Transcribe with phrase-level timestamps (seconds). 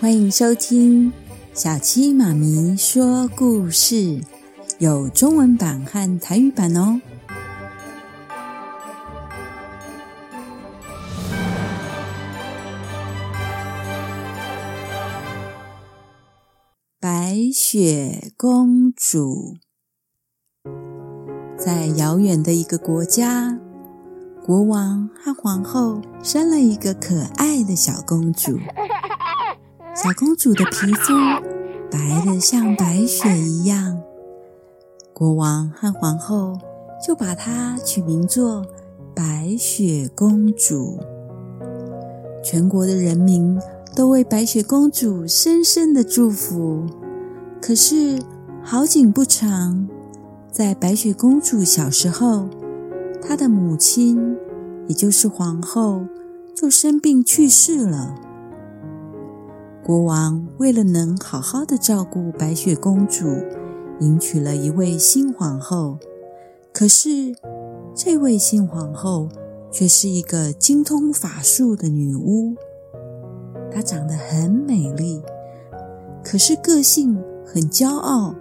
[0.00, 1.12] 欢迎收听
[1.52, 4.18] 小七妈咪说故事，
[4.78, 7.02] 有中文版和台语版哦。
[16.98, 19.58] 白雪公主。
[21.58, 23.58] 在遥远的一个国家，
[24.42, 28.58] 国王和皇后生了一个可爱的小公主。
[29.92, 31.12] 小公主的皮肤
[31.90, 34.00] 白的像白雪一样，
[35.12, 36.56] 国王和皇后
[37.04, 38.64] 就把她取名做
[39.16, 41.00] 白雪公主。
[42.42, 43.60] 全国的人民
[43.96, 46.86] 都为白雪公主深深的祝福。
[47.60, 48.22] 可是
[48.62, 49.88] 好景不长。
[50.52, 52.48] 在白雪公主小时候，
[53.20, 54.36] 她的母亲，
[54.86, 56.02] 也就是皇后，
[56.54, 58.14] 就生病去世了。
[59.90, 63.26] 国王为了能好好的照顾白雪公主，
[63.98, 65.98] 迎娶了一位新皇后。
[66.72, 67.34] 可是，
[67.92, 69.28] 这位新皇后
[69.72, 72.54] 却是一个精通法术的女巫。
[73.72, 75.20] 她长得很美丽，
[76.22, 78.32] 可是个性很骄傲、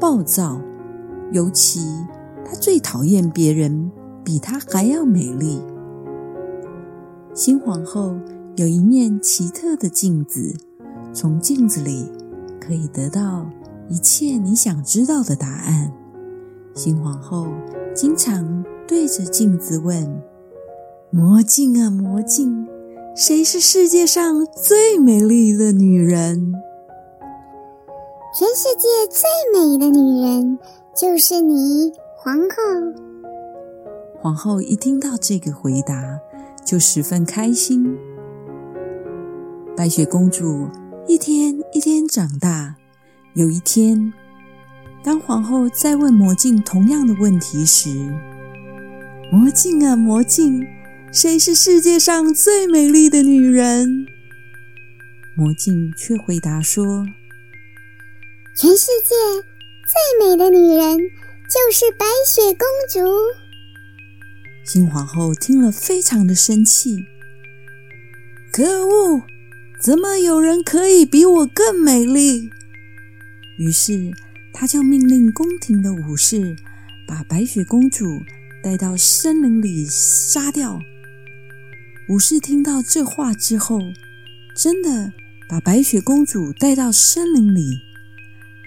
[0.00, 0.60] 暴躁。
[1.30, 1.86] 尤其，
[2.44, 3.92] 她最讨厌别人
[4.24, 5.62] 比她还要美丽。
[7.32, 8.16] 新皇后
[8.56, 10.56] 有一面奇特的镜子，
[11.16, 12.12] 从镜子里
[12.60, 13.50] 可以得到
[13.88, 15.90] 一切你想知道的答案。
[16.74, 17.46] 新皇后
[17.94, 20.22] 经常对着镜子问
[21.08, 22.68] ：“魔镜啊，魔镜，
[23.14, 26.52] 谁是世界上最美丽的女人？”
[28.38, 29.26] 全世界最
[29.58, 30.58] 美的女人。
[30.94, 33.00] 就是你，皇后。
[34.20, 36.20] 皇后一听到这个回答，
[36.64, 37.96] 就十分开心。
[39.76, 40.66] 白雪公主
[41.08, 42.74] 一天一天长大。
[43.34, 44.12] 有一天，
[45.04, 47.90] 当皇后再问魔镜同样的问题时，
[49.30, 50.66] 魔镜啊，魔镜，
[51.12, 54.06] 谁是世界上最美丽的女人？
[55.36, 57.06] 魔镜却回答说：
[58.56, 59.14] 全世界。
[59.86, 63.08] 最美的女人就是白雪公主。
[64.64, 67.04] 新皇后听了，非常的生气。
[68.52, 69.22] 可恶！
[69.80, 72.50] 怎么有人可以比我更美丽？
[73.58, 74.12] 于是，
[74.52, 76.56] 他就命令宫廷的武士
[77.06, 78.22] 把白雪公主
[78.62, 80.80] 带到森林里杀掉。
[82.08, 83.80] 武士听到这话之后，
[84.56, 85.12] 真的
[85.48, 87.80] 把白雪公主带到森林里，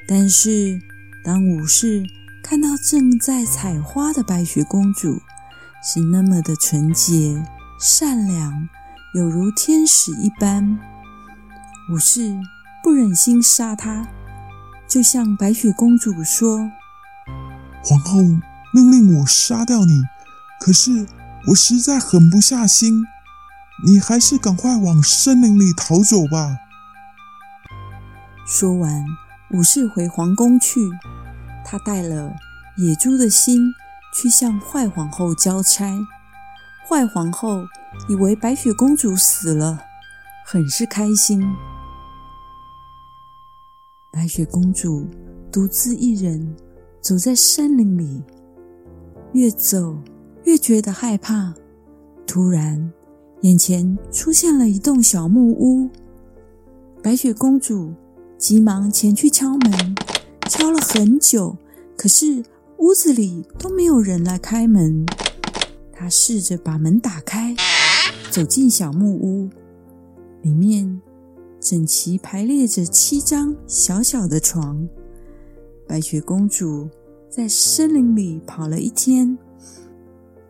[0.08, 0.80] 但是。
[1.22, 2.02] 当武士
[2.42, 5.22] 看到正在采花的白雪公主
[5.84, 7.44] 是那么的纯洁、
[7.78, 8.70] 善良，
[9.14, 10.80] 有如天使一般，
[11.92, 12.38] 武士
[12.84, 14.08] 不忍心杀她，
[14.88, 16.70] 就向白雪公主说
[17.84, 18.22] ：“皇后
[18.74, 20.04] 命令我杀掉你，
[20.60, 21.08] 可是
[21.48, 23.06] 我实在狠不下心，
[23.86, 26.58] 你还是赶快往森林里逃走吧。”
[28.46, 29.06] 说完。
[29.52, 30.92] 武士回皇宫去，
[31.66, 32.36] 他带了
[32.78, 33.74] 野猪的心
[34.14, 35.92] 去向坏皇后交差。
[36.88, 37.66] 坏皇后
[38.08, 39.82] 以为白雪公主死了，
[40.46, 41.42] 很是开心。
[44.12, 45.06] 白雪公主
[45.52, 46.56] 独自一人
[47.00, 48.24] 走在森林里，
[49.34, 49.96] 越走
[50.46, 51.54] 越觉得害怕。
[52.26, 52.92] 突然，
[53.42, 55.90] 眼前出现了一栋小木屋，
[57.02, 57.94] 白雪公主。
[58.38, 59.96] 急忙前去敲门，
[60.48, 61.58] 敲了很久，
[61.98, 62.42] 可是
[62.78, 65.06] 屋子里都没有人来开门。
[65.92, 67.54] 她试着把门打开，
[68.32, 69.50] 走进小木屋，
[70.42, 71.02] 里面
[71.70, 74.90] 整齐排列着七张小小的床。
[75.88, 76.90] 白雪公主
[77.30, 79.38] 在森林里跑了一天，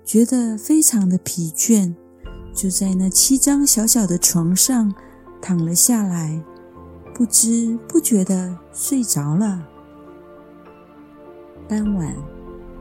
[0.06, 1.94] 觉得非常的疲倦，
[2.54, 4.95] 就在那七张小小的床上
[5.42, 6.42] 躺了下来。
[7.13, 9.68] 不知不觉地睡着了。
[11.68, 12.15] 当晚，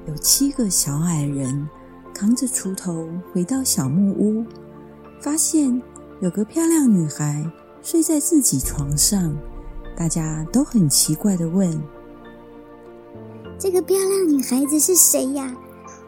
[0.06, 1.68] 有七个小矮人
[2.14, 4.46] 扛着锄头回到小木屋，
[5.20, 5.82] 发现
[6.20, 7.44] 有个漂亮女孩
[7.90, 9.34] 睡在自己床上。
[9.96, 11.82] 大家都很奇怪的问
[13.58, 15.56] ：“这个漂亮女孩子是谁呀？”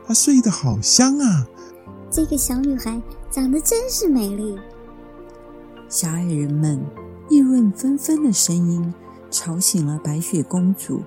[0.06, 1.48] 她睡得好香啊！
[2.10, 3.00] 这个小女孩
[3.30, 4.58] 长得真是美丽。
[5.88, 6.78] 小矮人们。
[7.30, 8.92] 议论纷纷的声音
[9.30, 11.00] 吵醒了白雪公主。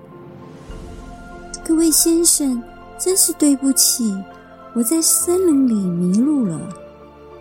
[1.62, 2.62] 各位先生，
[2.98, 4.10] 真是对不起，
[4.74, 6.58] 我在森林里迷路了，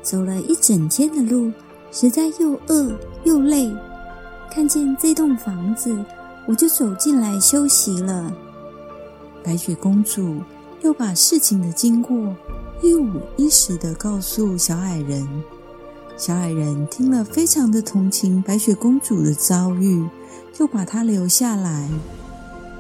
[0.02, 1.50] 走了一整天的路，
[1.94, 2.92] 实在又饿
[3.24, 3.74] 又累。
[4.52, 5.96] 看见这栋房子，
[6.48, 8.34] 我就走进来休息了。
[9.44, 10.42] 白雪公主
[10.82, 12.36] 又把事情的经过
[12.82, 15.28] 一五一十的告诉小矮人。
[16.18, 20.04] 小矮人听了，非常的同情白雪公主的遭遇，
[20.52, 21.88] 就把她留下来。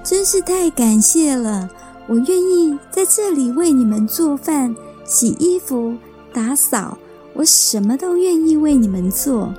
[0.03, 1.69] 真是太感谢了！
[2.07, 4.75] 我愿意在这里为你们做饭、
[5.05, 5.95] 洗衣服、
[6.33, 6.97] 打扫，
[7.33, 9.53] 我什么都愿意为你们做。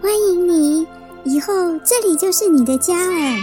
[0.00, 0.86] 欢迎你，
[1.24, 1.52] 以后
[1.84, 3.36] 这里就是你的家了。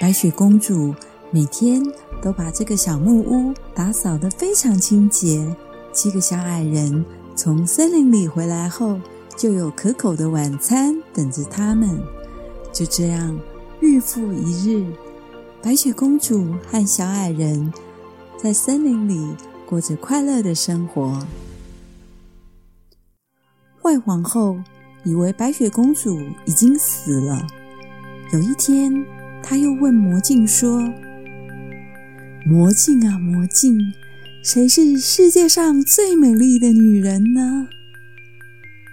[0.00, 0.94] 白雪公主
[1.30, 1.82] 每天
[2.20, 5.54] 都把这个小木屋打扫得非常清洁。
[5.92, 7.04] 七个小矮人
[7.36, 8.98] 从森林里回来后，
[9.36, 12.02] 就有可口的晚餐等着他们。
[12.72, 13.38] 就这样，
[13.78, 14.84] 日复一日，
[15.62, 17.72] 白雪公主和小矮人
[18.36, 21.26] 在森林里过着快乐的生活。
[23.82, 24.58] 坏皇后
[25.04, 27.46] 以为白雪公主已经死了。
[28.32, 29.04] 有一天，
[29.42, 30.80] 她又问魔镜说
[32.46, 33.78] ：“魔镜啊，魔镜。”
[34.44, 37.66] 谁是世界上最美丽的女人呢？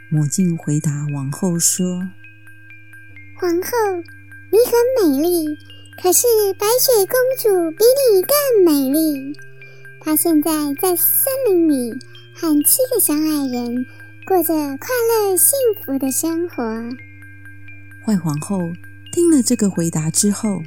[0.10, 2.08] 魔镜回答王后说
[3.38, 3.70] ：“皇后，
[4.50, 5.58] 你很美丽，
[6.02, 6.26] 可是
[6.58, 9.34] 白雪公主比你更美丽。
[10.04, 10.52] 她现在
[10.82, 11.94] 在森林里
[12.34, 13.86] 和七个小矮人
[14.26, 14.88] 过着快
[15.30, 15.54] 乐幸
[15.86, 16.64] 福的生活。”
[18.04, 18.60] 坏皇后
[19.14, 20.64] 听了这个回答之后，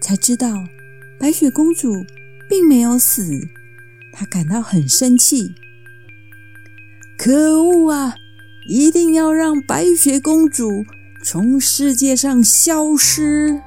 [0.00, 0.64] 才知道
[1.18, 2.04] 白雪公主
[2.48, 3.48] 并没有死。
[4.12, 5.54] 她感到很生气，
[7.16, 8.16] 可恶啊！
[8.68, 10.84] 一定要让白雪公主
[11.22, 13.60] 从世界上消失。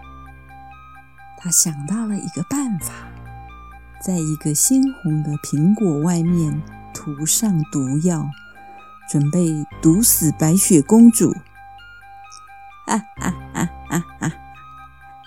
[1.39, 3.06] 他想到了一个办法，
[4.07, 6.63] 在一个鲜红的苹果外面
[6.93, 8.25] 涂上毒药，
[9.11, 11.33] 准备毒死白雪公主。
[12.85, 14.33] 哈哈哈哈哈！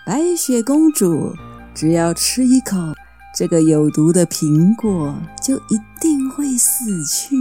[0.07, 1.37] 白雪公主
[1.75, 2.79] 只要吃一口。
[3.35, 7.37] 这个有毒的苹果就一定会死去。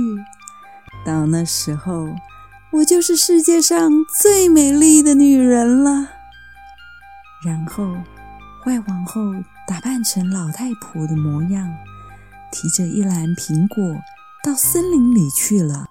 [1.06, 2.10] 到那时候，
[2.74, 3.90] 我就是世界上
[4.22, 6.10] 最美丽的女人了。
[7.46, 7.96] 然后，
[8.62, 9.22] 坏皇后
[9.66, 11.74] 打扮成老太婆的模样，
[12.52, 13.96] 提着一篮苹果
[14.44, 15.88] 到森林里去了。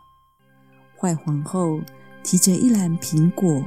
[0.94, 1.81] 坏皇后
[2.23, 3.65] 提着一篮苹果，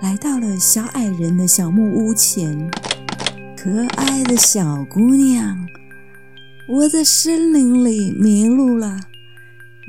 [0.00, 2.68] 来到了小矮人的小木屋前。
[3.56, 5.68] 可爱的小姑娘，
[6.68, 9.02] 我在森林里迷路了，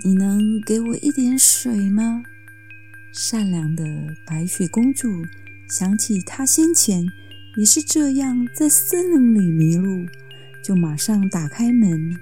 [0.06, 2.22] 你能给我一点水吗？
[3.12, 3.84] 善良的
[4.28, 5.10] 白雪公主
[5.68, 7.04] 想起她先前
[7.56, 10.06] 也是这样在森林里迷路，
[10.64, 12.16] 就马上打开门。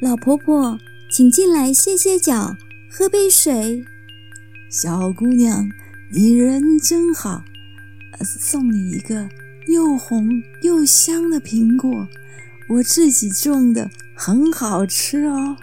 [0.00, 0.78] 老婆婆，
[1.10, 2.56] 请进来歇歇脚，
[2.90, 3.84] 喝杯水。
[4.70, 5.68] 小姑娘，
[6.10, 7.44] 你人真好，
[8.24, 9.28] 送你一个。
[9.68, 12.08] 又红又香的苹果，
[12.68, 15.56] 我自己种的，很好吃哦。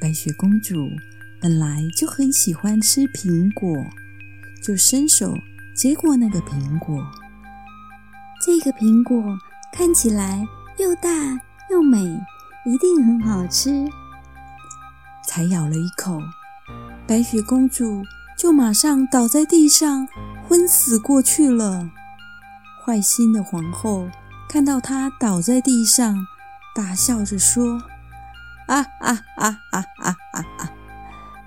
[0.00, 0.88] 白雪公主
[1.40, 3.86] 本来就很喜欢吃苹果，
[4.62, 5.36] 就伸手
[5.76, 7.06] 接过那个苹果。
[8.44, 9.38] 这个苹果
[9.72, 10.44] 看起来
[10.76, 11.08] 又大
[11.70, 12.02] 又美，
[12.66, 13.88] 一定很好吃。
[15.24, 16.20] 才咬了一口，
[17.06, 18.02] 白雪公主
[18.36, 20.08] 就马上倒在地上，
[20.48, 21.88] 昏死过去了。
[22.84, 24.08] 坏心的皇后
[24.48, 26.26] 看到她倒在地上，
[26.74, 27.80] 大笑着说
[28.66, 30.70] ：“啊啊啊啊啊啊啊！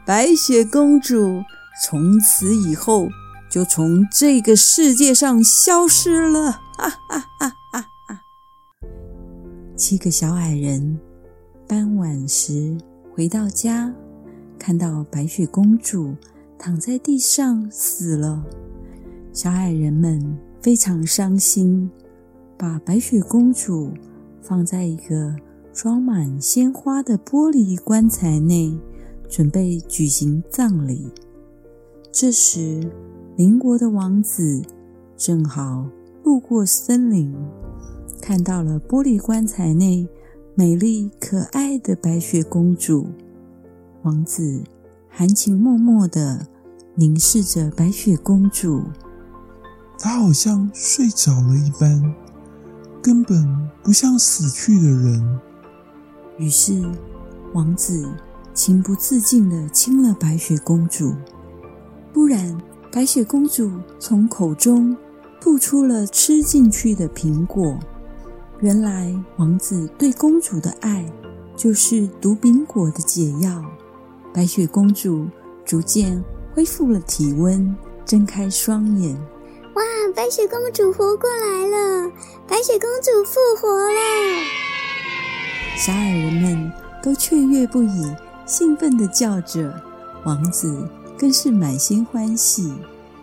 [0.06, 1.44] 白雪公主
[1.84, 3.10] 从此以后
[3.50, 8.22] 就从这个世界上消失了。”啊啊啊啊啊！
[9.76, 11.00] 七个小矮人
[11.68, 12.78] 傍晚时
[13.14, 13.94] 回到家，
[14.58, 16.16] 看到白雪公主
[16.58, 18.44] 躺在地上死了，
[19.34, 20.38] 小矮人们。
[20.62, 21.88] 非常伤心，
[22.58, 23.92] 把白雪公主
[24.42, 25.36] 放在一个
[25.72, 28.76] 装满鲜花的玻璃棺材内，
[29.30, 31.14] 准备举行葬礼。
[32.12, 32.92] 这时，
[33.36, 34.60] 邻国的王子
[35.16, 35.88] 正好
[36.26, 37.32] 路过森林，
[38.20, 40.10] 看到了玻璃棺材内
[40.56, 43.06] 美丽可爱的白雪公主。
[44.02, 44.64] 王子
[45.08, 46.48] 含情脉脉的
[46.96, 48.82] 凝视着白雪公主。
[50.00, 52.16] 他好像睡着了一般，
[53.04, 55.40] 根本不像死去的人。
[56.40, 56.84] 于是，
[57.54, 58.12] 王子
[58.52, 61.14] 情不自禁的亲了白雪公主。
[62.12, 62.60] 突然，
[62.92, 64.98] 白雪公主从口中
[65.46, 67.78] 吐出了吃进去的苹果。
[68.62, 71.06] 原来，王子对公主的爱
[71.56, 73.64] 就是毒苹果的解药。
[74.34, 75.28] 白雪公主
[75.64, 76.20] 逐渐
[76.52, 79.14] 恢复了体温，睁开双眼。
[79.76, 79.84] 哇！
[80.16, 82.12] 白雪公主活过来了！
[82.48, 84.00] 白雪公主复活了！
[85.78, 86.72] 小矮人们
[87.04, 88.12] 都雀跃不已，
[88.48, 89.72] 兴奋地叫着。
[90.26, 92.74] 王子更是满心欢喜。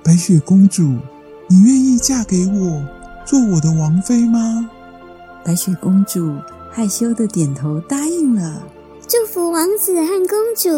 [0.05, 0.99] 白雪公主，
[1.49, 2.83] 你愿意嫁给我，
[3.27, 4.71] 做我的王妃吗？
[5.45, 6.35] 白雪公主
[6.71, 8.63] 害羞的点头答应了。
[9.09, 10.71] 祝福王子和公主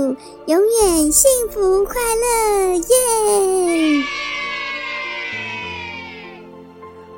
[0.46, 2.74] 永远幸福快乐！
[2.76, 4.02] 耶！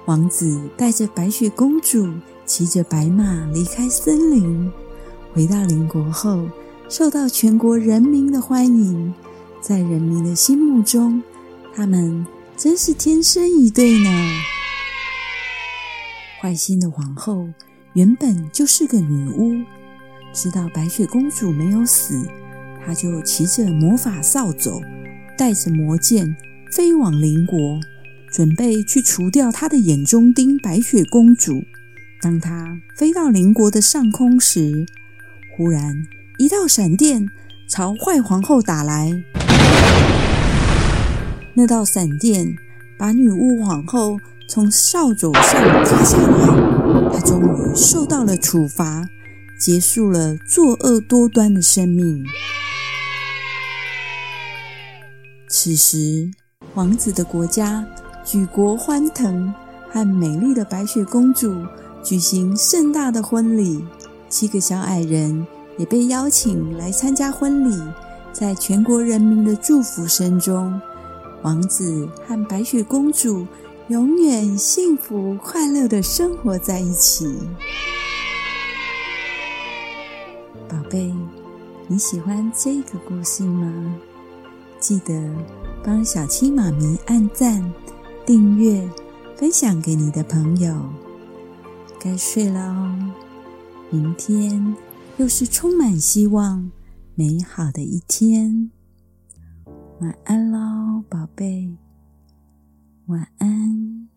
[0.04, 2.06] 王子带着白雪公主
[2.44, 4.70] 骑着白马离开森林，
[5.32, 6.46] 回到邻国后，
[6.88, 9.14] 受到全国人民的欢迎。
[9.60, 11.22] 在人民的心目中，
[11.74, 14.10] 他们真是天生一对呢。
[16.40, 17.46] 坏心的皇后
[17.92, 19.62] 原本就是个女巫，
[20.32, 22.26] 知道白雪公主没有死，
[22.82, 24.80] 她就骑着魔法扫帚，
[25.36, 26.34] 带着魔剑
[26.72, 27.58] 飞往邻国。
[28.32, 31.62] 准备去除掉她的眼中钉白雪公主。
[32.22, 34.86] 当她飞到邻国的上空时，
[35.56, 35.94] 忽然
[36.38, 37.28] 一道闪电
[37.68, 39.45] 朝坏皇后打来。
[41.58, 42.54] 那道闪电
[42.98, 49.08] 把女巫皇后从扫帚上砸下来，她终于受到了处罚，
[49.58, 52.22] 结束了作恶多端的生命。
[55.48, 56.30] 此时，
[56.74, 57.86] 王子的国家。
[58.22, 59.54] 举国欢腾，
[59.88, 61.64] 和美丽的白雪公主
[62.02, 63.84] 举行盛大的婚礼。
[64.28, 65.46] 七个小矮人
[65.78, 67.80] 也被邀请来参加婚礼。
[68.32, 70.78] 在全国人民的祝福声中，
[71.46, 73.46] 王子和白雪公主
[73.86, 77.38] 永远幸福快乐的生活在一起。
[80.68, 81.14] 宝贝，
[81.86, 83.96] 你喜欢这个故事吗？
[84.80, 85.14] 记得
[85.84, 87.72] 帮小青妈咪按赞。
[88.26, 88.90] 订阅，
[89.36, 90.74] 分享给你的朋友。
[92.00, 93.12] 该睡了哦，
[93.88, 94.74] 明天
[95.16, 96.72] 又是充满希望、
[97.14, 98.72] 美好的一天。
[99.98, 101.74] 晚安喽，宝贝，
[103.06, 104.08] 晚安。